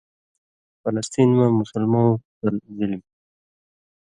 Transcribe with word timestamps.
فلسطین 0.81 1.29
مہ 1.37 1.45
مسلمؤں 1.59 2.09
تل 2.39 2.55
ظلم 2.77 3.01